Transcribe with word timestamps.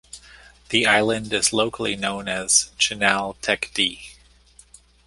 The 0.69 0.87
island 0.87 1.31
is 1.31 1.53
locally 1.53 1.95
known 1.95 2.27
as 2.27 2.71
"Chinal 2.79 3.35
Tekdi". 3.43 3.99